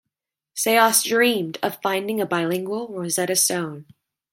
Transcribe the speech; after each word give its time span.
Sayce 0.55 1.03
dreamed 1.03 1.59
of 1.61 1.79
finding 1.83 2.19
a 2.19 2.25
bilingual 2.25 2.87
Rosetta 2.87 3.35
Stone. 3.35 3.85